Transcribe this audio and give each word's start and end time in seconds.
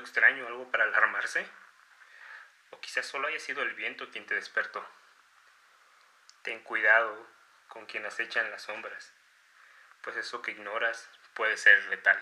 extraño 0.00 0.46
algo 0.46 0.70
para 0.70 0.84
alarmarse? 0.84 1.46
¿O 2.70 2.80
quizás 2.80 3.06
solo 3.06 3.28
haya 3.28 3.38
sido 3.38 3.62
el 3.62 3.74
viento 3.74 4.10
quien 4.10 4.26
te 4.26 4.34
despertó? 4.34 4.82
Ten 6.42 6.60
cuidado 6.60 7.14
con 7.68 7.86
quien 7.86 8.04
acecha 8.06 8.44
en 8.44 8.50
las 8.50 8.62
sombras, 8.62 9.12
pues 10.02 10.16
eso 10.16 10.42
que 10.42 10.52
ignoras 10.52 11.08
puede 11.34 11.56
ser 11.56 11.84
letal. 11.86 12.18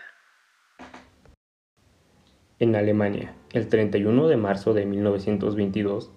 En 2.59 2.75
Alemania, 2.75 3.35
el 3.53 3.69
31 3.69 4.29
de 4.29 4.37
marzo 4.37 4.75
de 4.75 4.85
1922, 4.85 6.13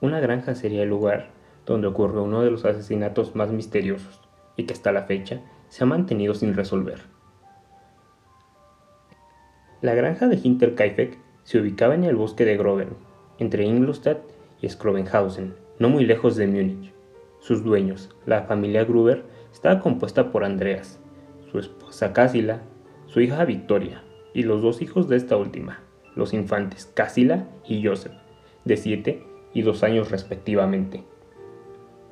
una 0.00 0.20
granja 0.20 0.54
sería 0.54 0.82
el 0.82 0.88
lugar 0.88 1.30
donde 1.64 1.86
ocurrió 1.86 2.24
uno 2.24 2.42
de 2.42 2.50
los 2.50 2.64
asesinatos 2.64 3.36
más 3.36 3.50
misteriosos 3.50 4.20
y 4.56 4.66
que 4.66 4.74
hasta 4.74 4.92
la 4.92 5.04
fecha 5.04 5.40
se 5.68 5.84
ha 5.84 5.86
mantenido 5.86 6.34
sin 6.34 6.54
resolver. 6.54 7.13
La 9.84 9.94
granja 9.94 10.28
de 10.28 10.40
Hinterkaifeck 10.42 11.18
se 11.42 11.60
ubicaba 11.60 11.94
en 11.94 12.04
el 12.04 12.16
bosque 12.16 12.46
de 12.46 12.56
Groben, 12.56 12.96
entre 13.38 13.66
Ingolstadt 13.66 14.22
y 14.62 14.68
Skrobenhausen, 14.70 15.56
no 15.78 15.90
muy 15.90 16.06
lejos 16.06 16.36
de 16.36 16.46
Múnich. 16.46 16.94
Sus 17.38 17.62
dueños, 17.62 18.08
la 18.24 18.44
familia 18.44 18.84
Gruber, 18.84 19.24
estaba 19.52 19.80
compuesta 19.80 20.32
por 20.32 20.42
Andreas, 20.42 20.98
su 21.52 21.58
esposa 21.58 22.14
Cassila, 22.14 22.62
su 23.04 23.20
hija 23.20 23.44
Victoria 23.44 24.02
y 24.32 24.44
los 24.44 24.62
dos 24.62 24.80
hijos 24.80 25.06
de 25.10 25.16
esta 25.16 25.36
última, 25.36 25.82
los 26.16 26.32
infantes 26.32 26.90
Cassila 26.94 27.46
y 27.68 27.86
Joseph, 27.86 28.14
de 28.64 28.78
7 28.78 29.22
y 29.52 29.60
2 29.60 29.82
años 29.82 30.10
respectivamente. 30.10 31.04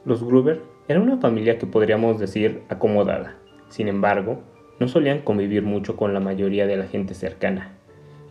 Los 0.05 0.23
Gruber 0.23 0.61
eran 0.89 1.05
una 1.05 1.17
familia 1.17 1.57
que 1.57 1.67
podríamos 1.67 2.21
decir 2.21 2.65
acomodada, 2.69 3.39
sin 3.71 3.89
embargo, 3.89 4.43
no 4.83 4.89
solían 4.89 5.21
convivir 5.21 5.63
mucho 5.63 5.95
con 5.95 6.13
la 6.13 6.19
mayoría 6.19 6.67
de 6.67 6.77
la 6.77 6.89
gente 6.89 7.15
cercana, 7.15 7.71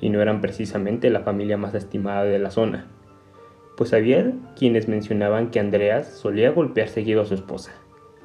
y 0.01 0.09
no 0.09 0.21
eran 0.21 0.41
precisamente 0.41 1.09
la 1.09 1.21
familia 1.21 1.55
más 1.55 1.73
estimada 1.73 2.25
de 2.25 2.39
la 2.39 2.51
zona, 2.51 2.87
pues 3.77 3.93
había 3.93 4.33
quienes 4.57 4.89
mencionaban 4.89 5.49
que 5.49 5.61
Andreas 5.61 6.09
solía 6.09 6.51
golpear 6.51 6.89
seguido 6.89 7.21
a 7.21 7.25
su 7.25 7.35
esposa, 7.35 7.71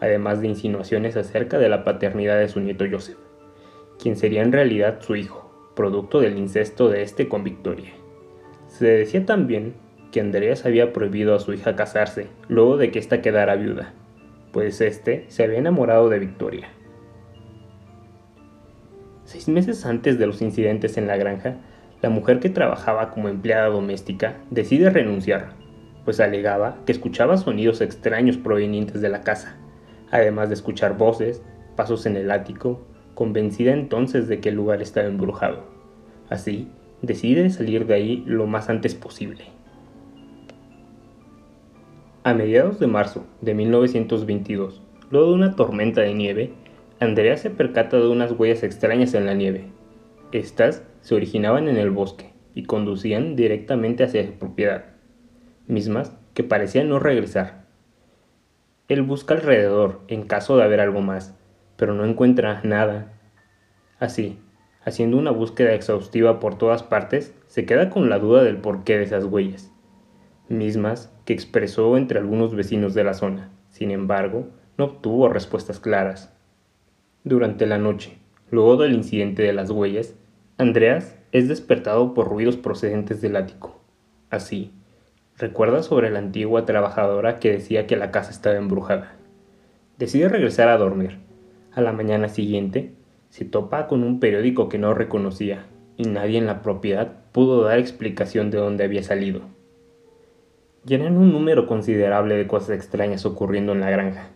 además 0.00 0.40
de 0.40 0.48
insinuaciones 0.48 1.16
acerca 1.16 1.60
de 1.60 1.68
la 1.68 1.84
paternidad 1.84 2.36
de 2.36 2.48
su 2.48 2.58
nieto 2.58 2.84
Joseph, 2.90 3.16
quien 4.02 4.16
sería 4.16 4.42
en 4.42 4.50
realidad 4.50 5.00
su 5.00 5.14
hijo, 5.14 5.72
producto 5.76 6.18
del 6.18 6.36
incesto 6.36 6.88
de 6.88 7.02
este 7.02 7.28
con 7.28 7.44
Victoria. 7.44 7.92
Se 8.66 8.86
decía 8.86 9.24
también 9.24 9.74
que 10.10 10.18
Andreas 10.20 10.66
había 10.66 10.92
prohibido 10.92 11.32
a 11.36 11.38
su 11.38 11.52
hija 11.52 11.76
casarse 11.76 12.26
luego 12.48 12.76
de 12.76 12.90
que 12.90 12.98
ésta 12.98 13.22
quedara 13.22 13.54
viuda, 13.54 13.94
pues 14.50 14.80
éste 14.80 15.26
se 15.28 15.44
había 15.44 15.58
enamorado 15.58 16.08
de 16.08 16.18
Victoria. 16.18 16.70
Seis 19.26 19.48
meses 19.48 19.84
antes 19.84 20.20
de 20.20 20.26
los 20.28 20.40
incidentes 20.40 20.96
en 20.96 21.08
la 21.08 21.16
granja, 21.16 21.56
la 22.00 22.10
mujer 22.10 22.38
que 22.38 22.48
trabajaba 22.48 23.10
como 23.10 23.28
empleada 23.28 23.66
doméstica 23.66 24.36
decide 24.52 24.88
renunciar, 24.88 25.54
pues 26.04 26.20
alegaba 26.20 26.78
que 26.86 26.92
escuchaba 26.92 27.36
sonidos 27.36 27.80
extraños 27.80 28.36
provenientes 28.36 29.00
de 29.00 29.08
la 29.08 29.22
casa, 29.22 29.56
además 30.12 30.48
de 30.48 30.54
escuchar 30.54 30.96
voces, 30.96 31.42
pasos 31.74 32.06
en 32.06 32.16
el 32.16 32.30
ático, 32.30 32.86
convencida 33.14 33.72
entonces 33.72 34.28
de 34.28 34.38
que 34.38 34.50
el 34.50 34.54
lugar 34.54 34.80
estaba 34.80 35.08
embrujado. 35.08 35.64
Así, 36.30 36.68
decide 37.02 37.50
salir 37.50 37.84
de 37.86 37.94
ahí 37.94 38.22
lo 38.26 38.46
más 38.46 38.68
antes 38.68 38.94
posible. 38.94 39.46
A 42.22 42.32
mediados 42.32 42.78
de 42.78 42.86
marzo 42.86 43.26
de 43.40 43.54
1922, 43.54 44.82
luego 45.10 45.30
de 45.30 45.34
una 45.34 45.56
tormenta 45.56 46.02
de 46.02 46.14
nieve, 46.14 46.52
Andrea 46.98 47.36
se 47.36 47.50
percata 47.50 47.98
de 47.98 48.08
unas 48.08 48.32
huellas 48.32 48.62
extrañas 48.62 49.12
en 49.12 49.26
la 49.26 49.34
nieve. 49.34 49.66
Estas 50.32 50.82
se 51.02 51.14
originaban 51.14 51.68
en 51.68 51.76
el 51.76 51.90
bosque 51.90 52.32
y 52.54 52.64
conducían 52.64 53.36
directamente 53.36 54.02
hacia 54.02 54.24
su 54.24 54.32
propiedad, 54.32 54.86
mismas 55.66 56.16
que 56.32 56.42
parecían 56.42 56.88
no 56.88 56.98
regresar. 56.98 57.66
Él 58.88 59.02
busca 59.02 59.34
alrededor 59.34 60.00
en 60.08 60.26
caso 60.26 60.56
de 60.56 60.62
haber 60.62 60.80
algo 60.80 61.02
más, 61.02 61.36
pero 61.76 61.92
no 61.92 62.06
encuentra 62.06 62.62
nada. 62.64 63.12
Así, 63.98 64.38
haciendo 64.82 65.18
una 65.18 65.32
búsqueda 65.32 65.74
exhaustiva 65.74 66.40
por 66.40 66.56
todas 66.56 66.82
partes, 66.82 67.34
se 67.46 67.66
queda 67.66 67.90
con 67.90 68.08
la 68.08 68.18
duda 68.18 68.42
del 68.42 68.56
porqué 68.56 68.96
de 68.96 69.04
esas 69.04 69.24
huellas, 69.24 69.70
mismas 70.48 71.12
que 71.26 71.34
expresó 71.34 71.98
entre 71.98 72.18
algunos 72.18 72.54
vecinos 72.54 72.94
de 72.94 73.04
la 73.04 73.12
zona. 73.12 73.50
Sin 73.68 73.90
embargo, 73.90 74.48
no 74.78 74.84
obtuvo 74.86 75.28
respuestas 75.28 75.78
claras. 75.78 76.35
Durante 77.26 77.66
la 77.66 77.76
noche, 77.76 78.18
luego 78.52 78.76
del 78.76 78.92
incidente 78.92 79.42
de 79.42 79.52
las 79.52 79.68
huellas, 79.68 80.14
Andreas 80.58 81.18
es 81.32 81.48
despertado 81.48 82.14
por 82.14 82.28
ruidos 82.28 82.56
procedentes 82.56 83.20
del 83.20 83.34
ático. 83.34 83.80
Así, 84.30 84.70
recuerda 85.36 85.82
sobre 85.82 86.08
la 86.10 86.20
antigua 86.20 86.64
trabajadora 86.66 87.40
que 87.40 87.50
decía 87.50 87.88
que 87.88 87.96
la 87.96 88.12
casa 88.12 88.30
estaba 88.30 88.54
embrujada. 88.54 89.16
Decide 89.98 90.28
regresar 90.28 90.68
a 90.68 90.78
dormir. 90.78 91.18
A 91.72 91.80
la 91.80 91.90
mañana 91.90 92.28
siguiente, 92.28 92.92
se 93.28 93.44
topa 93.44 93.88
con 93.88 94.04
un 94.04 94.20
periódico 94.20 94.68
que 94.68 94.78
no 94.78 94.94
reconocía 94.94 95.66
y 95.96 96.04
nadie 96.04 96.38
en 96.38 96.46
la 96.46 96.62
propiedad 96.62 97.24
pudo 97.32 97.64
dar 97.64 97.80
explicación 97.80 98.52
de 98.52 98.58
dónde 98.58 98.84
había 98.84 99.02
salido. 99.02 99.40
Llenan 100.84 101.16
un 101.16 101.32
número 101.32 101.66
considerable 101.66 102.36
de 102.36 102.46
cosas 102.46 102.76
extrañas 102.76 103.26
ocurriendo 103.26 103.72
en 103.72 103.80
la 103.80 103.90
granja 103.90 104.30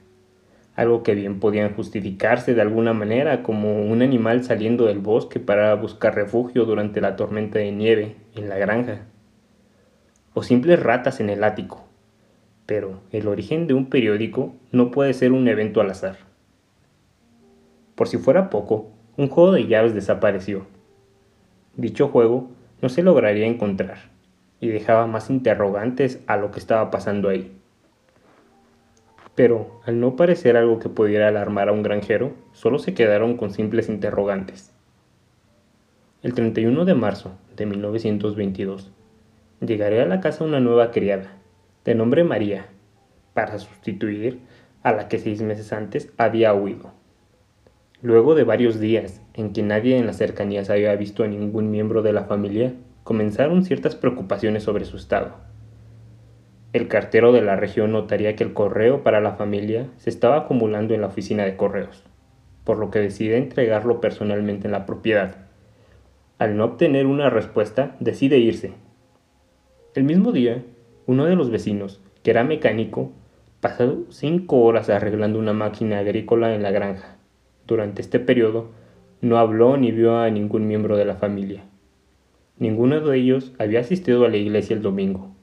algo 0.81 1.03
que 1.03 1.15
bien 1.15 1.41
podían 1.41 1.75
justificarse 1.75 2.55
de 2.55 2.63
alguna 2.63 2.95
manera 2.95 3.43
como 3.43 3.83
un 3.83 4.01
animal 4.01 4.45
saliendo 4.45 4.87
del 4.87 4.99
bosque 4.99 5.39
para 5.39 5.75
buscar 5.75 6.15
refugio 6.15 6.65
durante 6.65 7.03
la 7.03 7.17
tormenta 7.17 7.59
de 7.59 7.71
nieve 7.71 8.17
en 8.35 8.49
la 8.49 8.57
granja, 8.57 9.03
o 10.33 10.43
simples 10.43 10.83
ratas 10.83 11.21
en 11.21 11.29
el 11.29 11.45
ático. 11.45 11.85
Pero 12.65 13.01
el 13.13 13.29
origen 13.29 13.67
de 13.67 13.75
un 13.75 13.91
periódico 13.91 14.55
no 14.73 14.91
puede 14.91 15.13
ser 15.13 15.33
un 15.33 15.49
evento 15.49 15.83
al 15.83 15.91
azar. 15.91 16.17
Por 17.95 18.09
si 18.09 18.17
fuera 18.17 18.49
poco, 18.49 18.89
un 19.19 19.29
juego 19.29 19.53
de 19.53 19.67
llaves 19.67 19.93
desapareció. 19.93 20.67
Dicho 21.77 22.09
juego 22.09 22.49
no 22.81 22.89
se 22.89 23.03
lograría 23.03 23.47
encontrar 23.47 23.99
y 24.61 24.69
dejaba 24.69 25.07
más 25.07 25.29
interrogantes 25.29 26.23
a 26.27 26.39
lo 26.39 26.51
que 26.53 26.59
estaba 26.59 26.91
pasando 26.91 27.29
ahí 27.29 27.59
pero 29.35 29.81
al 29.85 30.01
no 30.01 30.17
parecer 30.17 30.57
algo 30.57 30.79
que 30.79 30.89
pudiera 30.89 31.29
alarmar 31.29 31.69
a 31.69 31.73
un 31.73 31.83
granjero, 31.83 32.33
solo 32.53 32.79
se 32.79 32.95
quedaron 32.95 33.37
con 33.37 33.51
simples 33.51 33.89
interrogantes. 33.89 34.73
El 36.23 36.35
31 36.35 36.85
de 36.85 36.95
marzo 36.95 37.33
de 37.57 37.67
1922, 37.67 38.91
llegaré 39.61 40.01
a 40.03 40.07
la 40.07 40.21
casa 40.21 40.45
una 40.45 40.61
nueva 40.61 40.91
criada, 40.91 41.39
de 41.85 41.95
nombre 41.95 42.25
María, 42.25 42.67
para 43.33 43.59
sustituir 43.59 44.41
a 44.83 44.93
la 44.93 45.09
que 45.09 45.19
seis 45.19 45.43
meses 45.43 45.73
antes 45.73 46.12
había 46.17 46.53
huido. 46.55 46.93
Luego 48.03 48.35
de 48.35 48.45
varios 48.45 48.81
días 48.81 49.23
en 49.35 49.53
que 49.53 49.62
nadie 49.62 49.99
en 49.99 50.07
las 50.07 50.17
cercanías 50.17 50.71
había 50.71 50.95
visto 50.97 51.23
a 51.23 51.29
ningún 51.29 51.71
miembro 51.71 52.03
de 52.03 52.12
la 52.12 52.25
familia, 52.25 52.75
comenzaron 53.05 53.65
ciertas 53.65 53.95
preocupaciones 53.95 54.62
sobre 54.62 54.85
su 54.85 54.97
estado 54.97 55.50
el 56.72 56.86
cartero 56.86 57.32
de 57.32 57.42
la 57.42 57.56
región 57.56 57.91
notaría 57.91 58.36
que 58.36 58.44
el 58.44 58.53
correo 58.53 59.03
para 59.03 59.20
la 59.20 59.32
familia 59.32 59.88
se 59.97 60.08
estaba 60.08 60.36
acumulando 60.36 60.94
en 60.94 61.00
la 61.00 61.08
oficina 61.08 61.44
de 61.44 61.56
correos, 61.56 62.05
por 62.62 62.78
lo 62.78 62.93
que 62.93 63.00
decide 63.00 63.38
entregarlo 63.38 64.00
personalmente 64.00 64.69
en 64.69 64.72
la 64.72 64.87
propiedad. 64.87 65.34
Al 66.38 66.56
no 66.56 66.67
obtener 66.67 67.06
una 67.06 67.28
respuesta, 67.28 67.96
decide 67.99 68.38
irse. 68.38 68.72
El 69.96 70.05
mismo 70.05 70.31
día, 70.31 70.62
uno 71.06 71.25
de 71.25 71.34
los 71.34 71.50
vecinos, 71.50 72.00
que 72.22 72.31
era 72.31 72.44
mecánico, 72.44 73.11
pasó 73.61 74.05
cinco 74.11 74.61
horas 74.61 74.90
arreglando 74.90 75.40
una 75.40 75.52
máquina 75.52 75.99
agrícola 75.99 76.55
en 76.55 76.62
la 76.62 76.70
granja. 76.70 77.16
Durante 77.66 78.00
este 78.00 78.20
periodo, 78.20 78.70
no 79.20 79.38
habló 79.38 79.76
ni 79.76 79.90
vio 79.90 80.19
a 80.19 80.31
ningún 80.31 80.69
miembro 80.69 80.96
de 80.96 81.05
la 81.05 81.16
familia. 81.16 81.64
Ninguno 82.58 83.00
de 83.00 83.19
ellos 83.19 83.52
había 83.58 83.81
asistido 83.81 84.25
a 84.25 84.28
la 84.28 84.37
iglesia 84.37 84.76
el 84.76 84.82
domingo 84.82 85.34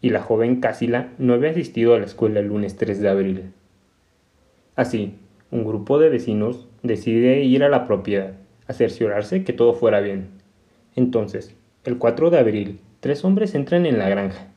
y 0.00 0.10
la 0.10 0.22
joven 0.22 0.60
Cásila 0.60 1.12
no 1.18 1.34
había 1.34 1.50
asistido 1.50 1.94
a 1.94 1.98
la 1.98 2.06
escuela 2.06 2.40
el 2.40 2.48
lunes 2.48 2.76
3 2.76 3.00
de 3.00 3.08
abril. 3.08 3.52
Así, 4.74 5.18
un 5.50 5.64
grupo 5.64 5.98
de 5.98 6.10
vecinos 6.10 6.68
decide 6.82 7.42
ir 7.42 7.64
a 7.64 7.68
la 7.68 7.86
propiedad, 7.86 8.34
a 8.66 8.72
cerciorarse 8.72 9.44
que 9.44 9.52
todo 9.52 9.74
fuera 9.74 10.00
bien. 10.00 10.28
Entonces, 10.94 11.54
el 11.84 11.98
4 11.98 12.30
de 12.30 12.38
abril, 12.38 12.80
tres 13.00 13.24
hombres 13.24 13.54
entran 13.54 13.86
en 13.86 13.98
la 13.98 14.08
granja. 14.08 14.48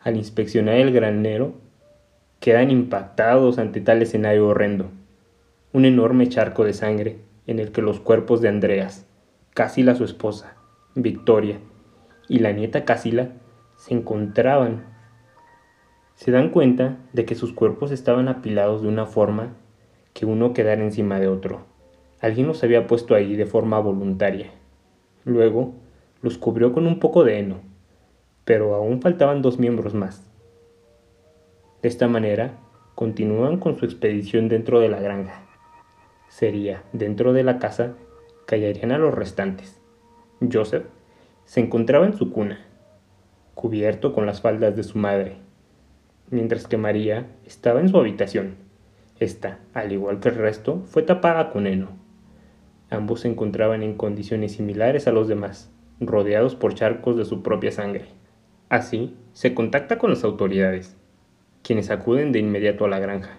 Al 0.00 0.16
inspeccionar 0.16 0.76
el 0.76 0.92
granero, 0.92 1.54
quedan 2.40 2.70
impactados 2.70 3.58
ante 3.58 3.80
tal 3.80 4.02
escenario 4.02 4.48
horrendo. 4.48 4.90
Un 5.72 5.84
enorme 5.84 6.28
charco 6.28 6.64
de 6.64 6.72
sangre 6.72 7.18
en 7.46 7.58
el 7.58 7.72
que 7.72 7.82
los 7.82 8.00
cuerpos 8.00 8.40
de 8.40 8.48
Andreas, 8.48 9.06
Cásila 9.54 9.94
su 9.94 10.04
esposa, 10.04 10.56
Victoria 10.94 11.58
y 12.28 12.40
la 12.40 12.52
nieta 12.52 12.84
Cásila 12.84 13.30
se 13.76 13.94
encontraban. 13.94 14.84
Se 16.14 16.30
dan 16.30 16.50
cuenta 16.50 16.98
de 17.12 17.24
que 17.24 17.34
sus 17.34 17.52
cuerpos 17.52 17.90
estaban 17.90 18.28
apilados 18.28 18.82
de 18.82 18.88
una 18.88 19.06
forma 19.06 19.54
que 20.12 20.26
uno 20.26 20.52
quedara 20.52 20.82
encima 20.82 21.18
de 21.18 21.28
otro, 21.28 21.66
Alguien 22.24 22.46
los 22.46 22.64
había 22.64 22.86
puesto 22.86 23.14
ahí 23.14 23.36
de 23.36 23.44
forma 23.44 23.78
voluntaria. 23.80 24.50
Luego 25.26 25.74
los 26.22 26.38
cubrió 26.38 26.72
con 26.72 26.86
un 26.86 26.98
poco 26.98 27.22
de 27.22 27.38
heno, 27.38 27.58
pero 28.46 28.74
aún 28.74 29.02
faltaban 29.02 29.42
dos 29.42 29.58
miembros 29.58 29.92
más. 29.92 30.26
De 31.82 31.88
esta 31.90 32.08
manera, 32.08 32.56
continúan 32.94 33.58
con 33.58 33.76
su 33.76 33.84
expedición 33.84 34.48
dentro 34.48 34.80
de 34.80 34.88
la 34.88 35.00
granja. 35.00 35.42
Sería 36.28 36.82
dentro 36.94 37.34
de 37.34 37.44
la 37.44 37.58
casa 37.58 37.92
que 38.46 38.54
hallarían 38.54 38.92
a 38.92 38.96
los 38.96 39.12
restantes. 39.12 39.82
Joseph 40.50 40.86
se 41.44 41.60
encontraba 41.60 42.06
en 42.06 42.16
su 42.16 42.30
cuna, 42.30 42.64
cubierto 43.54 44.12
con 44.12 44.26
las 44.26 44.40
faldas 44.40 44.76
de 44.76 44.82
su 44.82 44.98
madre, 44.98 45.36
mientras 46.30 46.66
que 46.66 46.76
María 46.76 47.26
estaba 47.46 47.80
en 47.80 47.88
su 47.88 47.98
habitación. 47.98 48.56
Esta, 49.20 49.60
al 49.72 49.92
igual 49.92 50.20
que 50.20 50.30
el 50.30 50.34
resto, 50.34 50.82
fue 50.86 51.02
tapada 51.02 51.50
con 51.50 51.66
heno. 51.66 51.90
Ambos 52.90 53.20
se 53.20 53.28
encontraban 53.28 53.82
en 53.82 53.94
condiciones 53.94 54.52
similares 54.52 55.06
a 55.06 55.12
los 55.12 55.28
demás, 55.28 55.70
rodeados 56.00 56.56
por 56.56 56.74
charcos 56.74 57.16
de 57.16 57.24
su 57.24 57.42
propia 57.42 57.70
sangre. 57.70 58.06
Así, 58.68 59.16
se 59.32 59.54
contacta 59.54 59.98
con 59.98 60.10
las 60.10 60.24
autoridades, 60.24 60.96
quienes 61.62 61.90
acuden 61.90 62.32
de 62.32 62.40
inmediato 62.40 62.84
a 62.84 62.88
la 62.88 62.98
granja. 62.98 63.38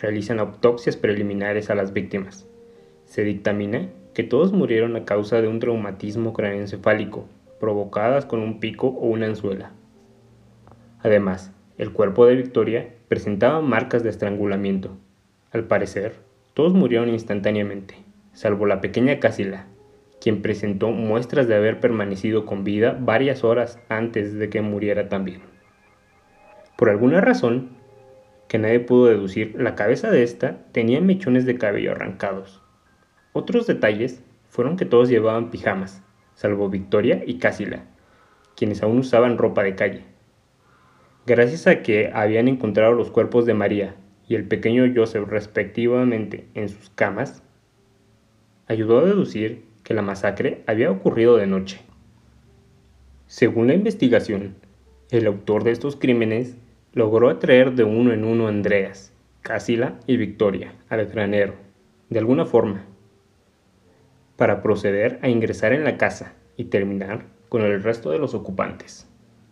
Realizan 0.00 0.40
autopsias 0.40 0.96
preliminares 0.96 1.70
a 1.70 1.74
las 1.74 1.92
víctimas. 1.92 2.46
Se 3.04 3.22
dictamina 3.22 3.88
que 4.14 4.24
todos 4.24 4.52
murieron 4.52 4.96
a 4.96 5.04
causa 5.04 5.40
de 5.40 5.48
un 5.48 5.60
traumatismo 5.60 6.32
craneoencefálico, 6.32 7.26
provocadas 7.60 8.24
con 8.24 8.40
un 8.40 8.58
pico 8.58 8.88
o 8.88 9.06
una 9.06 9.26
anzuela. 9.26 9.70
Además, 11.02 11.52
el 11.78 11.92
cuerpo 11.92 12.26
de 12.26 12.34
Victoria 12.34 12.94
presentaba 13.08 13.60
marcas 13.60 14.02
de 14.02 14.10
estrangulamiento. 14.10 14.96
Al 15.52 15.64
parecer, 15.64 16.14
todos 16.54 16.74
murieron 16.74 17.10
instantáneamente, 17.10 17.94
salvo 18.32 18.66
la 18.66 18.80
pequeña 18.80 19.20
Casila, 19.20 19.66
quien 20.20 20.42
presentó 20.42 20.90
muestras 20.90 21.48
de 21.48 21.54
haber 21.54 21.80
permanecido 21.80 22.44
con 22.44 22.64
vida 22.64 22.96
varias 23.00 23.44
horas 23.44 23.78
antes 23.88 24.34
de 24.34 24.50
que 24.50 24.60
muriera 24.60 25.08
también. 25.08 25.40
Por 26.76 26.90
alguna 26.90 27.20
razón, 27.20 27.70
que 28.48 28.58
nadie 28.58 28.80
pudo 28.80 29.06
deducir, 29.06 29.54
la 29.56 29.74
cabeza 29.74 30.10
de 30.10 30.22
esta 30.22 30.58
tenía 30.72 31.00
mechones 31.00 31.46
de 31.46 31.56
cabello 31.56 31.92
arrancados. 31.92 32.60
Otros 33.32 33.66
detalles 33.66 34.24
fueron 34.48 34.76
que 34.76 34.84
todos 34.84 35.08
llevaban 35.08 35.50
pijamas, 35.50 36.02
salvo 36.40 36.70
Victoria 36.70 37.22
y 37.26 37.34
Casila, 37.34 37.84
quienes 38.56 38.82
aún 38.82 39.00
usaban 39.00 39.36
ropa 39.36 39.62
de 39.62 39.74
calle. 39.74 40.04
Gracias 41.26 41.66
a 41.66 41.82
que 41.82 42.10
habían 42.14 42.48
encontrado 42.48 42.94
los 42.94 43.10
cuerpos 43.10 43.44
de 43.44 43.52
María 43.52 43.96
y 44.26 44.36
el 44.36 44.48
pequeño 44.48 44.90
Joseph 44.96 45.28
respectivamente 45.28 46.46
en 46.54 46.70
sus 46.70 46.88
camas, 46.88 47.42
ayudó 48.68 49.00
a 49.00 49.04
deducir 49.04 49.66
que 49.84 49.92
la 49.92 50.00
masacre 50.00 50.62
había 50.66 50.90
ocurrido 50.90 51.36
de 51.36 51.46
noche. 51.46 51.82
Según 53.26 53.66
la 53.66 53.74
investigación, 53.74 54.54
el 55.10 55.26
autor 55.26 55.62
de 55.62 55.72
estos 55.72 55.94
crímenes 55.94 56.56
logró 56.94 57.28
atraer 57.28 57.74
de 57.74 57.84
uno 57.84 58.14
en 58.14 58.24
uno 58.24 58.46
a 58.46 58.48
Andreas, 58.48 59.12
Casila 59.42 60.00
y 60.06 60.16
Victoria 60.16 60.72
al 60.88 61.04
granero, 61.04 61.56
de 62.08 62.18
alguna 62.18 62.46
forma, 62.46 62.86
para 64.40 64.62
proceder 64.62 65.18
a 65.20 65.28
ingresar 65.28 65.74
en 65.74 65.84
la 65.84 65.98
casa 65.98 66.32
y 66.56 66.64
terminar 66.64 67.26
con 67.50 67.60
el 67.60 67.82
resto 67.82 68.10
de 68.10 68.18
los 68.18 68.32
ocupantes. 68.32 69.06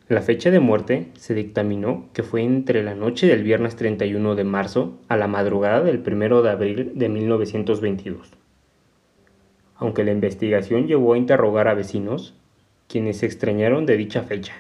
La 0.09 0.23
fecha 0.23 0.51
de 0.51 0.61
muerte 0.61 1.09
se 1.13 1.35
dictaminó 1.35 2.09
que 2.15 2.23
fue 2.23 2.41
entre 2.41 2.83
la 2.83 2.95
noche 2.95 3.27
del 3.27 3.43
viernes 3.43 3.77
31 3.77 4.35
de 4.35 4.45
marzo 4.45 4.99
a 5.09 5.19
la 5.19 5.29
madrugada 5.29 5.83
del 5.83 5.99
1 5.99 6.41
de 6.41 6.51
abril 6.51 6.93
de 6.95 7.11
1922. 7.11 8.33
Aunque 9.75 10.05
la 10.05 10.13
investigación 10.13 10.87
llevó 10.87 11.13
a 11.13 11.19
interrogar 11.19 11.69
a 11.69 11.75
vecinos, 11.75 12.35
quienes 12.89 13.19
se 13.19 13.27
extrañaron 13.27 13.85
de 13.85 13.99
dicha 13.99 14.23
fecha, 14.23 14.55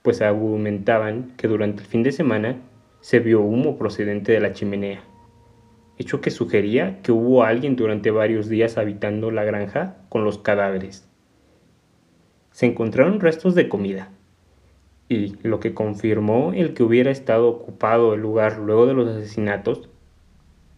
pues 0.00 0.22
argumentaban 0.22 1.34
que 1.36 1.48
durante 1.48 1.82
el 1.82 1.86
fin 1.86 2.02
de 2.02 2.12
semana 2.12 2.62
se 3.00 3.18
vio 3.18 3.42
humo 3.42 3.76
procedente 3.76 4.32
de 4.32 4.40
la 4.40 4.54
chimenea, 4.54 5.04
hecho 5.98 6.20
que 6.20 6.30
sugería 6.30 7.00
que 7.02 7.12
hubo 7.12 7.44
alguien 7.44 7.76
durante 7.76 8.10
varios 8.10 8.48
días 8.48 8.78
habitando 8.78 9.30
la 9.30 9.44
granja 9.44 9.96
con 10.08 10.24
los 10.24 10.38
cadáveres. 10.38 11.08
Se 12.50 12.66
encontraron 12.66 13.20
restos 13.20 13.54
de 13.54 13.68
comida, 13.68 14.10
y 15.08 15.36
lo 15.46 15.60
que 15.60 15.74
confirmó 15.74 16.52
el 16.52 16.74
que 16.74 16.82
hubiera 16.82 17.10
estado 17.10 17.48
ocupado 17.48 18.14
el 18.14 18.20
lugar 18.20 18.58
luego 18.58 18.86
de 18.86 18.94
los 18.94 19.08
asesinatos 19.08 19.88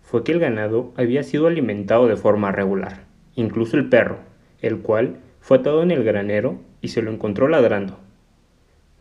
fue 0.03 0.25
que 0.25 0.32
el 0.32 0.41
ganado 0.41 0.93
había 0.97 1.23
sido 1.23 1.47
alimentado 1.47 2.06
de 2.06 2.17
forma 2.17 2.53
regular, 2.53 3.05
incluso 3.35 3.76
el 3.76 3.88
perro, 3.88 4.19
el 4.61 4.79
cual 4.79 5.19
fue 5.41 5.59
atado 5.59 5.82
en 5.82 5.91
el 5.91 6.05
granero 6.05 6.59
y 6.81 6.88
se 6.88 7.03
lo 7.03 7.11
encontró 7.11 7.49
ladrando. 7.49 7.99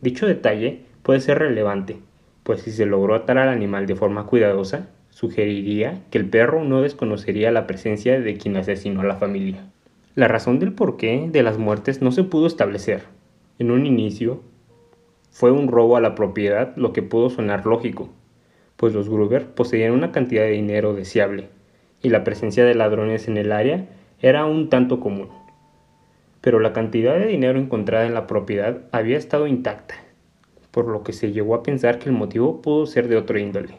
Dicho 0.00 0.26
detalle 0.26 0.84
puede 1.02 1.20
ser 1.20 1.38
relevante, 1.38 1.98
pues 2.42 2.62
si 2.62 2.70
se 2.70 2.86
logró 2.86 3.14
atar 3.14 3.38
al 3.38 3.48
animal 3.48 3.86
de 3.86 3.96
forma 3.96 4.26
cuidadosa, 4.26 4.88
sugeriría 5.18 6.04
que 6.12 6.18
el 6.18 6.30
perro 6.30 6.62
no 6.62 6.80
desconocería 6.80 7.50
la 7.50 7.66
presencia 7.66 8.20
de 8.20 8.36
quien 8.36 8.56
asesinó 8.56 9.00
a 9.00 9.04
la 9.04 9.16
familia. 9.16 9.64
La 10.14 10.28
razón 10.28 10.60
del 10.60 10.72
porqué 10.72 11.28
de 11.32 11.42
las 11.42 11.58
muertes 11.58 12.00
no 12.00 12.12
se 12.12 12.22
pudo 12.22 12.46
establecer. 12.46 13.02
En 13.58 13.72
un 13.72 13.84
inicio, 13.84 14.42
fue 15.32 15.50
un 15.50 15.66
robo 15.66 15.96
a 15.96 16.00
la 16.00 16.14
propiedad, 16.14 16.72
lo 16.76 16.92
que 16.92 17.02
pudo 17.02 17.30
sonar 17.30 17.66
lógico, 17.66 18.10
pues 18.76 18.94
los 18.94 19.08
Gruber 19.08 19.46
poseían 19.46 19.90
una 19.90 20.12
cantidad 20.12 20.42
de 20.42 20.52
dinero 20.52 20.94
deseable, 20.94 21.48
y 22.00 22.10
la 22.10 22.22
presencia 22.22 22.64
de 22.64 22.76
ladrones 22.76 23.26
en 23.26 23.38
el 23.38 23.50
área 23.50 23.86
era 24.20 24.46
un 24.46 24.68
tanto 24.68 25.00
común. 25.00 25.30
Pero 26.40 26.60
la 26.60 26.72
cantidad 26.72 27.18
de 27.18 27.26
dinero 27.26 27.58
encontrada 27.58 28.06
en 28.06 28.14
la 28.14 28.28
propiedad 28.28 28.82
había 28.92 29.18
estado 29.18 29.48
intacta, 29.48 29.96
por 30.70 30.86
lo 30.86 31.02
que 31.02 31.12
se 31.12 31.32
llegó 31.32 31.56
a 31.56 31.64
pensar 31.64 31.98
que 31.98 32.08
el 32.08 32.14
motivo 32.14 32.62
pudo 32.62 32.86
ser 32.86 33.08
de 33.08 33.16
otro 33.16 33.36
índole, 33.36 33.74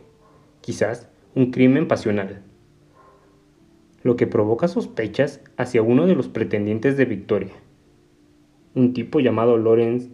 quizás 0.60 1.09
un 1.36 1.52
crimen 1.52 1.88
pasional, 1.88 2.42
lo 4.04 4.16
que 4.16 4.28
provoca 4.28 4.68
sospechas 4.68 5.42
hacia 5.58 5.82
uno 5.82 6.08
de 6.08 6.16
los 6.16 6.28
pretendientes 6.28 6.98
de 6.98 7.06
Victoria, 7.06 7.54
un 8.74 8.94
tipo 8.94 9.20
llamado 9.20 9.58
Lorenz 9.58 10.10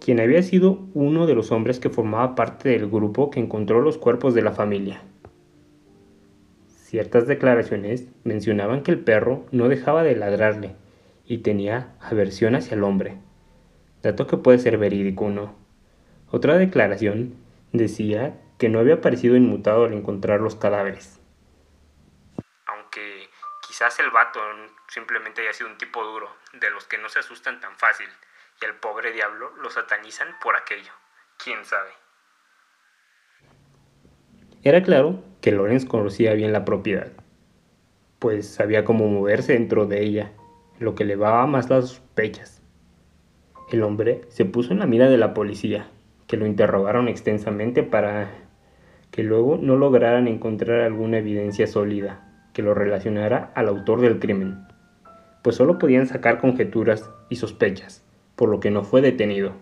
quien 0.00 0.18
había 0.18 0.42
sido 0.42 0.78
uno 0.94 1.26
de 1.26 1.34
los 1.34 1.52
hombres 1.52 1.78
que 1.78 1.90
formaba 1.90 2.34
parte 2.34 2.70
del 2.70 2.88
grupo 2.88 3.30
que 3.30 3.38
encontró 3.38 3.82
los 3.82 3.98
cuerpos 3.98 4.34
de 4.34 4.42
la 4.42 4.52
familia. 4.52 5.02
Ciertas 6.66 7.26
declaraciones 7.26 8.08
mencionaban 8.24 8.82
que 8.82 8.90
el 8.90 8.98
perro 8.98 9.44
no 9.52 9.68
dejaba 9.68 10.02
de 10.02 10.16
ladrarle 10.16 10.74
y 11.26 11.38
tenía 11.38 11.94
aversión 12.00 12.54
hacia 12.54 12.74
el 12.74 12.82
hombre, 12.82 13.18
dato 14.02 14.26
que 14.26 14.38
puede 14.38 14.58
ser 14.58 14.78
verídico 14.78 15.26
o 15.26 15.30
no. 15.30 15.52
Otra 16.30 16.56
declaración 16.56 17.34
decía 17.72 18.40
que 18.60 18.68
no 18.68 18.78
había 18.78 19.00
parecido 19.00 19.36
inmutado 19.36 19.86
al 19.86 19.94
encontrar 19.94 20.40
los 20.40 20.54
cadáveres. 20.54 21.18
Aunque 22.66 23.30
quizás 23.66 23.98
el 24.00 24.10
vato 24.10 24.38
simplemente 24.86 25.40
haya 25.40 25.54
sido 25.54 25.70
un 25.70 25.78
tipo 25.78 26.04
duro, 26.04 26.28
de 26.52 26.68
los 26.70 26.84
que 26.84 26.98
no 26.98 27.08
se 27.08 27.20
asustan 27.20 27.58
tan 27.58 27.74
fácil 27.78 28.06
y 28.60 28.66
al 28.66 28.74
pobre 28.74 29.12
diablo 29.12 29.50
lo 29.62 29.70
satanizan 29.70 30.28
por 30.42 30.56
aquello. 30.56 30.92
¿Quién 31.42 31.64
sabe? 31.64 31.88
Era 34.62 34.82
claro 34.82 35.24
que 35.40 35.52
Lorenz 35.52 35.86
conocía 35.86 36.34
bien 36.34 36.52
la 36.52 36.66
propiedad, 36.66 37.12
pues 38.18 38.46
sabía 38.46 38.84
cómo 38.84 39.08
moverse 39.08 39.54
dentro 39.54 39.86
de 39.86 40.02
ella, 40.02 40.32
lo 40.78 40.94
que 40.94 41.04
elevaba 41.04 41.46
más 41.46 41.70
las 41.70 41.88
sospechas. 41.88 42.62
El 43.72 43.82
hombre 43.84 44.20
se 44.28 44.44
puso 44.44 44.72
en 44.74 44.80
la 44.80 44.86
mira 44.86 45.08
de 45.08 45.16
la 45.16 45.32
policía, 45.32 45.88
que 46.26 46.36
lo 46.36 46.44
interrogaron 46.44 47.08
extensamente 47.08 47.82
para 47.82 48.49
que 49.10 49.22
luego 49.22 49.58
no 49.60 49.76
lograran 49.76 50.28
encontrar 50.28 50.80
alguna 50.80 51.18
evidencia 51.18 51.66
sólida 51.66 52.26
que 52.52 52.62
lo 52.62 52.74
relacionara 52.74 53.50
al 53.54 53.68
autor 53.68 54.00
del 54.00 54.18
crimen, 54.18 54.58
pues 55.42 55.56
solo 55.56 55.78
podían 55.78 56.06
sacar 56.06 56.38
conjeturas 56.38 57.10
y 57.28 57.36
sospechas 57.36 58.04
por 58.40 58.48
lo 58.48 58.58
que 58.58 58.70
no 58.70 58.84
fue 58.84 59.02
detenido. 59.02 59.52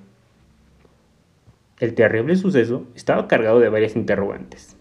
El 1.81 1.95
terrible 1.95 2.37
suceso 2.37 2.87
estaba 2.95 3.27
cargado 3.27 3.59
de 3.59 3.69
varias 3.69 3.97
interrogantes. 3.97 4.77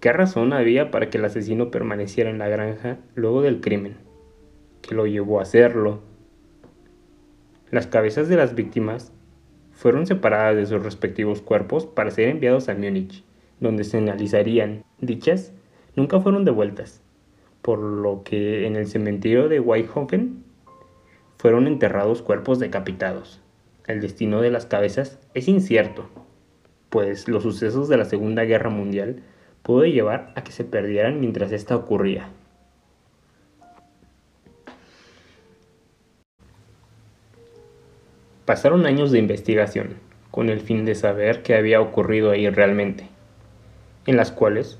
¿Qué 0.00 0.12
razón 0.12 0.52
había 0.52 0.90
para 0.90 1.08
que 1.08 1.16
el 1.16 1.24
asesino 1.24 1.70
permaneciera 1.70 2.28
en 2.28 2.36
la 2.36 2.48
granja 2.48 2.98
luego 3.14 3.40
del 3.40 3.62
crimen? 3.62 3.96
¿Qué 4.82 4.94
lo 4.94 5.06
llevó 5.06 5.38
a 5.38 5.42
hacerlo? 5.44 6.02
Las 7.70 7.86
cabezas 7.86 8.28
de 8.28 8.36
las 8.36 8.54
víctimas 8.54 9.10
fueron 9.72 10.06
separadas 10.06 10.56
de 10.56 10.66
sus 10.66 10.82
respectivos 10.82 11.40
cuerpos 11.40 11.86
para 11.86 12.10
ser 12.10 12.28
enviados 12.28 12.68
a 12.68 12.74
Múnich, 12.74 13.24
donde 13.60 13.84
se 13.84 13.98
analizarían 13.98 14.84
dichas, 15.00 15.52
nunca 15.96 16.20
fueron 16.20 16.44
devueltas, 16.44 17.02
por 17.62 17.78
lo 17.78 18.22
que 18.24 18.66
en 18.66 18.76
el 18.76 18.86
cementerio 18.86 19.48
de 19.48 19.60
Whitehoven 19.60 20.44
fueron 21.38 21.66
enterrados 21.66 22.22
cuerpos 22.22 22.58
decapitados. 22.58 23.40
El 23.86 24.00
destino 24.00 24.40
de 24.40 24.50
las 24.50 24.66
cabezas 24.66 25.18
es 25.34 25.48
incierto, 25.48 26.08
pues 26.90 27.28
los 27.28 27.42
sucesos 27.42 27.88
de 27.88 27.96
la 27.96 28.04
Segunda 28.04 28.44
Guerra 28.44 28.70
Mundial 28.70 29.22
pudo 29.62 29.84
llevar 29.84 30.32
a 30.36 30.44
que 30.44 30.52
se 30.52 30.64
perdieran 30.64 31.20
mientras 31.20 31.52
esta 31.52 31.76
ocurría. 31.76 32.28
Pasaron 38.44 38.84
años 38.84 39.10
de 39.10 39.18
investigación, 39.18 39.94
con 40.30 40.50
el 40.50 40.60
fin 40.60 40.84
de 40.84 40.94
saber 40.94 41.42
qué 41.42 41.54
había 41.54 41.80
ocurrido 41.80 42.30
ahí 42.30 42.48
realmente 42.50 43.08
en 44.06 44.16
las 44.16 44.32
cuales 44.32 44.78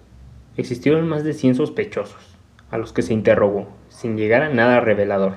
existieron 0.56 1.08
más 1.08 1.24
de 1.24 1.32
100 1.32 1.56
sospechosos, 1.56 2.36
a 2.70 2.78
los 2.78 2.92
que 2.92 3.02
se 3.02 3.14
interrogó, 3.14 3.68
sin 3.88 4.16
llegar 4.16 4.42
a 4.42 4.50
nada 4.50 4.80
revelador. 4.80 5.36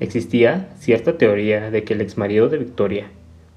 Existía 0.00 0.70
cierta 0.76 1.16
teoría 1.16 1.70
de 1.70 1.84
que 1.84 1.94
el 1.94 2.00
exmarido 2.00 2.48
de 2.48 2.58
Victoria, 2.58 3.10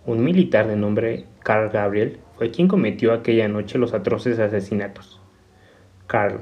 un 0.05 0.23
militar 0.23 0.67
de 0.67 0.75
nombre 0.75 1.25
Carl 1.43 1.69
Gabriel, 1.69 2.19
fue 2.37 2.51
quien 2.51 2.67
cometió 2.67 3.13
aquella 3.13 3.47
noche 3.47 3.77
los 3.77 3.93
atroces 3.93 4.39
asesinatos. 4.39 5.19
Carl, 6.07 6.41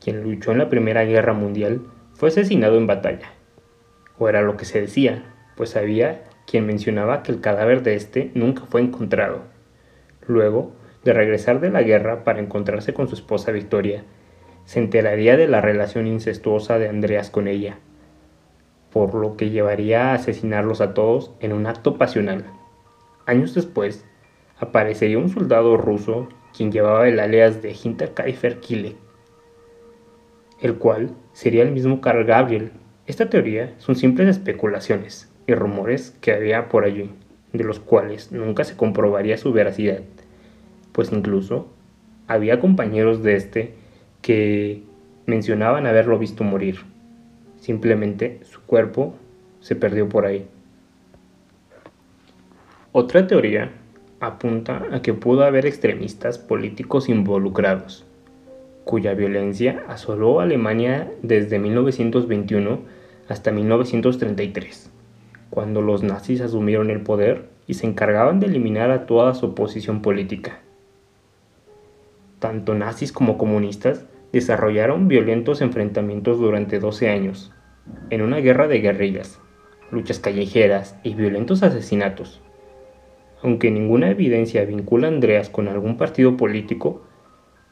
quien 0.00 0.22
luchó 0.22 0.52
en 0.52 0.58
la 0.58 0.68
Primera 0.68 1.04
Guerra 1.04 1.34
Mundial, 1.34 1.82
fue 2.14 2.28
asesinado 2.28 2.78
en 2.78 2.86
batalla. 2.86 3.32
O 4.18 4.28
era 4.28 4.42
lo 4.42 4.56
que 4.56 4.64
se 4.64 4.80
decía, 4.80 5.24
pues 5.56 5.76
había 5.76 6.24
quien 6.46 6.66
mencionaba 6.66 7.22
que 7.22 7.32
el 7.32 7.40
cadáver 7.40 7.82
de 7.82 7.96
este 7.96 8.30
nunca 8.34 8.64
fue 8.66 8.80
encontrado. 8.80 9.42
Luego 10.26 10.72
de 11.04 11.12
regresar 11.12 11.60
de 11.60 11.70
la 11.70 11.82
guerra 11.82 12.24
para 12.24 12.40
encontrarse 12.40 12.94
con 12.94 13.08
su 13.08 13.14
esposa 13.14 13.52
Victoria, 13.52 14.04
se 14.64 14.78
enteraría 14.78 15.36
de 15.36 15.46
la 15.46 15.60
relación 15.60 16.06
incestuosa 16.06 16.78
de 16.78 16.88
Andreas 16.88 17.30
con 17.30 17.48
ella, 17.48 17.78
por 18.90 19.14
lo 19.14 19.36
que 19.36 19.50
llevaría 19.50 20.10
a 20.10 20.14
asesinarlos 20.14 20.80
a 20.80 20.94
todos 20.94 21.32
en 21.40 21.52
un 21.52 21.66
acto 21.66 21.98
pasional. 21.98 22.44
Años 23.26 23.54
después, 23.54 24.04
aparecería 24.58 25.18
un 25.18 25.28
soldado 25.28 25.76
ruso 25.76 26.28
quien 26.56 26.72
llevaba 26.72 27.08
el 27.08 27.20
alias 27.20 27.60
de 27.60 27.72
Hinterkaifer 27.72 28.60
Kille, 28.60 28.96
el 30.60 30.76
cual 30.76 31.10
sería 31.32 31.62
el 31.62 31.72
mismo 31.72 32.00
Karl 32.00 32.24
Gabriel. 32.24 32.72
Esta 33.06 33.28
teoría 33.28 33.74
son 33.78 33.96
simples 33.96 34.28
especulaciones 34.28 35.30
y 35.46 35.54
rumores 35.54 36.16
que 36.22 36.32
había 36.32 36.68
por 36.68 36.84
allí, 36.84 37.10
de 37.52 37.64
los 37.64 37.80
cuales 37.80 38.32
nunca 38.32 38.64
se 38.64 38.76
comprobaría 38.76 39.36
su 39.36 39.52
veracidad, 39.52 40.00
pues 40.94 41.10
incluso 41.12 41.66
había 42.28 42.60
compañeros 42.60 43.22
de 43.22 43.34
este 43.34 43.74
que 44.22 44.82
mencionaban 45.26 45.86
haberlo 45.86 46.18
visto 46.18 46.44
morir. 46.44 46.78
Simplemente 47.58 48.38
su 48.44 48.60
cuerpo 48.60 49.16
se 49.60 49.74
perdió 49.74 50.08
por 50.08 50.24
ahí. 50.24 50.46
Otra 52.92 53.26
teoría 53.26 53.72
apunta 54.20 54.84
a 54.92 55.02
que 55.02 55.14
pudo 55.14 55.44
haber 55.44 55.66
extremistas 55.66 56.38
políticos 56.38 57.08
involucrados, 57.08 58.06
cuya 58.84 59.14
violencia 59.14 59.82
asoló 59.88 60.38
a 60.38 60.44
Alemania 60.44 61.10
desde 61.22 61.58
1921 61.58 62.78
hasta 63.28 63.50
1933, 63.50 64.90
cuando 65.50 65.82
los 65.82 66.04
nazis 66.04 66.40
asumieron 66.40 66.90
el 66.90 67.00
poder 67.00 67.48
y 67.66 67.74
se 67.74 67.86
encargaban 67.86 68.38
de 68.38 68.46
eliminar 68.46 68.92
a 68.92 69.06
toda 69.06 69.34
su 69.34 69.46
oposición 69.46 70.00
política. 70.00 70.60
Tanto 72.44 72.74
nazis 72.74 73.10
como 73.10 73.38
comunistas 73.38 74.04
desarrollaron 74.30 75.08
violentos 75.08 75.62
enfrentamientos 75.62 76.38
durante 76.38 76.78
12 76.78 77.08
años, 77.08 77.54
en 78.10 78.20
una 78.20 78.36
guerra 78.36 78.68
de 78.68 78.80
guerrillas, 78.80 79.40
luchas 79.90 80.18
callejeras 80.18 80.94
y 81.02 81.14
violentos 81.14 81.62
asesinatos. 81.62 82.42
Aunque 83.42 83.70
ninguna 83.70 84.10
evidencia 84.10 84.62
vincula 84.66 85.06
a 85.06 85.10
Andreas 85.10 85.48
con 85.48 85.68
algún 85.68 85.96
partido 85.96 86.36
político, 86.36 87.06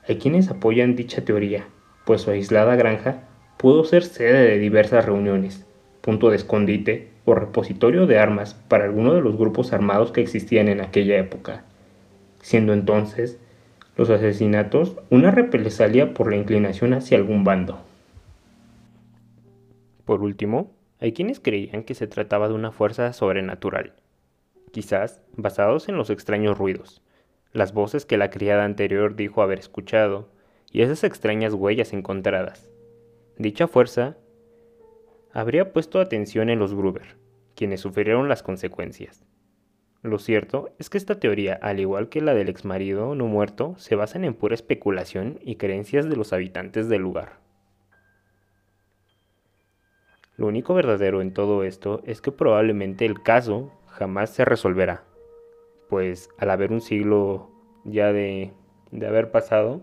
hay 0.09 0.17
quienes 0.17 0.49
apoyan 0.49 0.97
dicha 0.97 1.23
teoría, 1.23 1.67
pues 2.07 2.23
su 2.23 2.31
aislada 2.31 2.75
granja 2.75 3.25
pudo 3.59 3.85
ser 3.85 4.05
sede 4.05 4.49
de 4.49 4.59
diversas 4.59 5.05
reuniones, 5.05 5.67
punto 6.00 6.31
de 6.31 6.37
escondite 6.37 7.11
o 7.26 7.35
repositorio 7.35 8.07
de 8.07 8.19
armas 8.19 8.55
para 8.55 8.85
alguno 8.85 9.12
de 9.12 9.21
los 9.21 9.37
grupos 9.37 9.75
armados 9.75 10.12
que 10.12 10.23
existían 10.23 10.69
en 10.69 10.81
aquella 10.81 11.19
época, 11.19 11.67
siendo 12.41 12.73
entonces 12.73 13.38
los 13.96 14.11
asesinatos 14.11 14.96
una 15.11 15.30
represalia 15.30 16.14
por 16.14 16.30
la 16.30 16.37
inclinación 16.37 16.94
hacia 16.94 17.18
algún 17.18 17.44
bando. 17.44 17.80
Por 20.04 20.22
último, 20.22 20.72
hay 20.99 21.12
quienes 21.12 21.40
creían 21.40 21.84
que 21.84 21.94
se 21.94 22.06
trataba 22.06 22.49
de 22.49 22.54
una 22.54 22.72
fuerza 22.72 23.12
sobrenatural, 23.12 23.92
quizás 24.72 25.20
basados 25.37 25.88
en 25.88 25.96
los 25.96 26.11
extraños 26.11 26.56
ruidos, 26.56 27.02
las 27.52 27.75
voces 27.75 28.06
que 28.06 28.16
la 28.16 28.30
criada 28.30 28.64
anterior 28.64 29.14
dijo 29.14 29.42
haber 29.42 29.58
escuchado 29.58 30.28
y 30.70 30.82
esas 30.82 31.04
extrañas 31.04 31.52
huellas 31.54 31.92
encontradas. 31.92 32.70
Dicha 33.37 33.66
fuerza 33.66 34.16
habría 35.32 35.72
puesto 35.72 36.00
atención 36.00 36.50
en 36.50 36.58
los 36.58 36.75
Gruber, 36.75 37.16
quienes 37.54 37.80
sufrieron 37.80 38.28
las 38.28 38.42
consecuencias. 38.42 39.25
Lo 40.02 40.18
cierto 40.18 40.71
es 40.80 40.90
que 40.90 40.99
esta 40.99 41.21
teoría, 41.21 41.54
al 41.62 41.78
igual 41.78 42.09
que 42.09 42.21
la 42.21 42.35
del 42.35 42.49
exmarido 42.49 43.14
no 43.14 43.26
muerto, 43.26 43.76
se 43.78 43.94
basan 43.94 44.25
en 44.25 44.35
pura 44.35 44.56
especulación 44.56 45.38
y 45.42 45.56
creencias 45.56 46.09
de 46.09 46.16
los 46.16 46.32
habitantes 46.32 46.88
del 46.88 47.02
lugar. 47.02 47.38
Lo 50.37 50.49
único 50.49 50.75
verdadero 50.75 51.23
en 51.23 51.32
todo 51.32 51.62
esto 51.62 52.02
es 52.04 52.21
que 52.21 52.32
probablemente 52.32 53.06
el 53.06 53.23
caso 53.23 53.73
jamás 53.87 54.30
se 54.30 54.44
resolverá, 54.44 55.04
pues 55.88 56.30
al 56.37 56.50
haber 56.50 56.73
un 56.73 56.80
siglo 56.80 57.50
ya 57.85 58.12
de, 58.12 58.52
de 58.90 59.06
haber 59.06 59.30
pasado, 59.30 59.82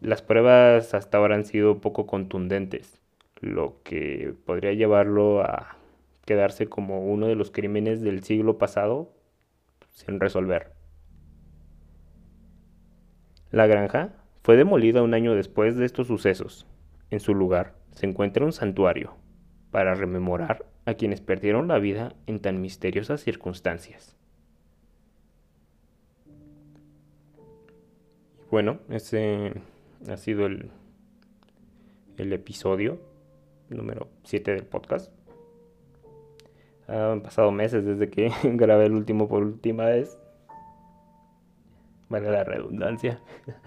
las 0.00 0.22
pruebas 0.22 0.94
hasta 0.94 1.18
ahora 1.18 1.34
han 1.34 1.44
sido 1.44 1.82
poco 1.82 2.06
contundentes, 2.06 2.98
lo 3.40 3.82
que 3.82 4.32
podría 4.46 4.72
llevarlo 4.72 5.42
a 5.42 5.76
quedarse 6.30 6.68
como 6.68 7.00
uno 7.00 7.26
de 7.26 7.34
los 7.34 7.50
crímenes 7.50 8.02
del 8.02 8.22
siglo 8.22 8.56
pasado 8.56 9.12
sin 9.88 10.20
resolver. 10.20 10.70
La 13.50 13.66
granja 13.66 14.14
fue 14.44 14.56
demolida 14.56 15.02
un 15.02 15.12
año 15.12 15.34
después 15.34 15.74
de 15.74 15.84
estos 15.84 16.06
sucesos. 16.06 16.68
En 17.10 17.18
su 17.18 17.34
lugar 17.34 17.74
se 17.90 18.06
encuentra 18.06 18.44
un 18.44 18.52
santuario 18.52 19.16
para 19.72 19.96
rememorar 19.96 20.66
a 20.84 20.94
quienes 20.94 21.20
perdieron 21.20 21.66
la 21.66 21.80
vida 21.80 22.14
en 22.28 22.38
tan 22.38 22.60
misteriosas 22.60 23.20
circunstancias. 23.20 24.16
Bueno, 28.52 28.78
ese 28.88 29.52
ha 30.08 30.16
sido 30.16 30.46
el, 30.46 30.70
el 32.18 32.32
episodio 32.32 33.00
número 33.68 34.06
7 34.22 34.52
del 34.52 34.64
podcast. 34.64 35.12
Han 36.90 37.20
pasado 37.20 37.52
meses 37.52 37.84
desde 37.84 38.10
que 38.10 38.32
grabé 38.42 38.86
el 38.86 38.92
último 38.92 39.28
por 39.28 39.42
última 39.42 39.84
vez. 39.86 40.18
Vale 42.08 42.30
la 42.30 42.44
redundancia. 42.44 43.20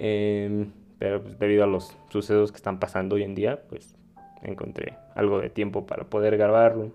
Em, 0.00 0.70
pero 1.00 1.20
pues, 1.20 1.40
debido 1.40 1.64
a 1.64 1.66
los 1.66 1.96
sucesos 2.08 2.52
que 2.52 2.56
están 2.56 2.78
pasando 2.78 3.16
hoy 3.16 3.24
en 3.24 3.34
día, 3.34 3.64
pues 3.68 3.96
encontré 4.42 4.96
algo 5.16 5.40
de 5.40 5.50
tiempo 5.50 5.86
para 5.86 6.04
poder 6.04 6.36
grabarlo. 6.36 6.92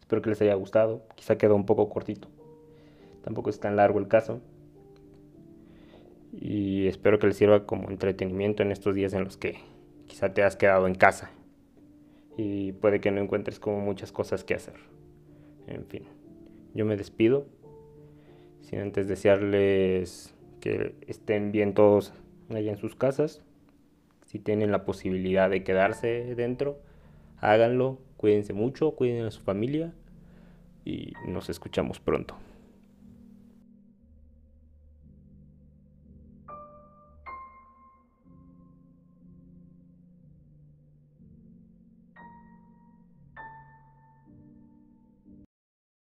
Espero 0.00 0.22
que 0.22 0.30
les 0.30 0.40
haya 0.40 0.54
gustado. 0.54 1.02
Quizá 1.16 1.36
quedó 1.36 1.54
un 1.54 1.66
poco 1.66 1.90
cortito. 1.90 2.28
Tampoco 3.22 3.50
es 3.50 3.60
tan 3.60 3.76
largo 3.76 3.98
el 3.98 4.08
caso. 4.08 4.40
Y 6.32 6.86
espero 6.86 7.18
que 7.18 7.26
les 7.26 7.36
sirva 7.36 7.66
como 7.66 7.90
entretenimiento 7.90 8.62
en 8.62 8.72
estos 8.72 8.94
días 8.94 9.12
en 9.12 9.24
los 9.24 9.36
que 9.36 9.58
quizá 10.06 10.32
te 10.32 10.42
has 10.42 10.56
quedado 10.56 10.86
en 10.86 10.94
casa. 10.94 11.30
Y 12.36 12.72
puede 12.72 13.00
que 13.00 13.10
no 13.10 13.20
encuentres 13.20 13.58
como 13.58 13.80
muchas 13.80 14.12
cosas 14.12 14.44
que 14.44 14.54
hacer. 14.54 14.74
En 15.66 15.84
fin, 15.86 16.04
yo 16.74 16.84
me 16.84 16.96
despido. 16.96 17.46
Sin 18.62 18.78
antes 18.80 19.08
desearles 19.08 20.34
que 20.60 20.94
estén 21.06 21.52
bien 21.52 21.74
todos 21.74 22.12
allá 22.50 22.70
en 22.70 22.78
sus 22.78 22.94
casas 22.94 23.42
si 24.30 24.38
tienen 24.38 24.70
la 24.70 24.84
posibilidad 24.84 25.50
de 25.50 25.64
quedarse 25.64 26.36
dentro, 26.36 26.78
háganlo. 27.38 27.98
Cuídense 28.16 28.52
mucho, 28.52 28.92
cuiden 28.92 29.24
a 29.24 29.32
su 29.32 29.40
familia 29.40 29.92
y 30.84 31.14
nos 31.26 31.50
escuchamos 31.50 31.98
pronto. 31.98 32.36